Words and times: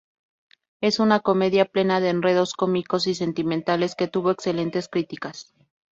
Es 0.81 0.97
una 0.97 1.19
comedia 1.19 1.65
plena 1.65 1.99
de 1.99 2.09
enredos 2.09 2.53
cómicos 2.55 3.05
y 3.05 3.13
sentimentales 3.13 3.93
que 3.93 4.07
tuvo 4.07 4.31
excelentes 4.31 4.87
críticas. 4.89 5.53